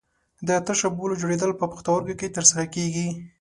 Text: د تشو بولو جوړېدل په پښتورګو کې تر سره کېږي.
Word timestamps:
د 0.47 0.49
تشو 0.65 0.89
بولو 0.97 1.19
جوړېدل 1.21 1.51
په 1.57 1.65
پښتورګو 1.71 2.17
کې 2.19 2.33
تر 2.35 2.43
سره 2.51 2.63
کېږي. 2.75 3.07